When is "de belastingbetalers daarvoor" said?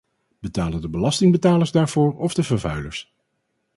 0.81-2.17